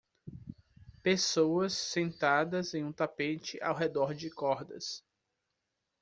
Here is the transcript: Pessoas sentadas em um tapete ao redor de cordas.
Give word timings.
Pessoas 1.03 1.73
sentadas 1.73 2.73
em 2.73 2.83
um 2.83 2.91
tapete 2.91 3.61
ao 3.61 3.75
redor 3.75 4.15
de 4.15 4.31
cordas. 4.31 5.03